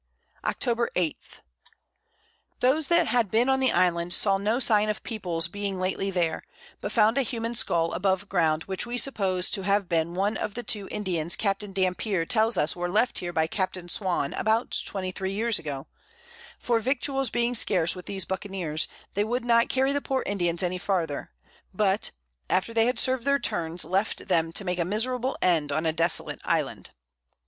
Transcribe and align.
Octob. 0.43 0.87
8. 0.95 1.41
Those 2.59 2.87
that 2.87 3.05
had 3.05 3.29
been 3.29 3.47
on 3.49 3.59
the 3.59 3.71
Island 3.71 4.15
saw 4.15 4.39
no 4.39 4.59
Sign 4.59 4.89
of 4.89 5.03
Peoples 5.03 5.47
being 5.47 5.79
lately 5.79 6.09
there, 6.09 6.43
but 6.79 6.91
found 6.91 7.19
a 7.19 7.21
human 7.21 7.53
Skull 7.53 7.93
above 7.93 8.27
Ground, 8.27 8.63
which 8.63 8.87
we 8.87 8.97
suppose 8.97 9.51
to 9.51 9.61
have 9.61 9.87
been 9.87 10.15
one 10.15 10.37
of 10.37 10.55
the 10.55 10.63
two 10.63 10.87
Indians 10.89 11.35
Capt. 11.35 11.71
Dampier 11.75 12.25
tells 12.25 12.57
us 12.57 12.75
were 12.75 12.89
left 12.89 13.19
here 13.19 13.31
by 13.31 13.45
Capt. 13.45 13.77
Swann, 13.91 14.33
about 14.33 14.75
23 14.83 15.31
Years 15.31 15.59
ago; 15.59 15.85
for 16.57 16.79
Victuals 16.79 17.29
being 17.29 17.53
scarce 17.53 17.95
with 17.95 18.07
these 18.07 18.25
Buccaneers, 18.25 18.87
they 19.13 19.23
would 19.23 19.45
not 19.45 19.69
carry 19.69 19.91
the 19.93 20.01
poor 20.01 20.23
Indians 20.25 20.63
any 20.63 20.79
farther, 20.79 21.29
but, 21.75 22.09
after 22.49 22.73
they 22.73 22.87
had 22.87 22.97
served 22.97 23.23
their 23.23 23.37
Turns, 23.37 23.85
left 23.85 24.27
them 24.29 24.51
to 24.53 24.65
make 24.65 24.79
a 24.79 24.83
miserable 24.83 25.37
End 25.43 25.71
on 25.71 25.85
a 25.85 25.93
desolate 25.93 26.41
Island. 26.43 26.89